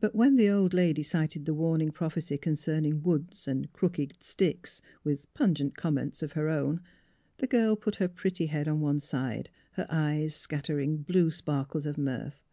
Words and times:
But 0.00 0.14
when 0.14 0.36
the 0.36 0.48
old 0.48 0.72
lady 0.72 1.02
cited 1.02 1.44
the 1.44 1.52
warning 1.52 1.90
prophecy 1.90 2.38
concerning'' 2.38 3.02
w^oods" 3.02 3.46
and 3.46 3.70
*' 3.72 3.72
crooked 3.74 4.14
sticks," 4.22 4.80
with 5.04 5.30
pungent 5.34 5.76
comments 5.76 6.22
of 6.22 6.32
her 6.32 6.48
own, 6.48 6.80
the 7.36 7.46
girl 7.46 7.76
put 7.76 7.96
her 7.96 8.08
pretty 8.08 8.46
head 8.46 8.66
on 8.66 8.80
one 8.80 8.98
side, 9.00 9.50
her 9.72 9.86
eyes 9.90 10.34
scat 10.34 10.64
tering 10.64 11.04
blue 11.04 11.30
sparkles 11.30 11.84
of 11.84 11.98
mirth. 11.98 12.46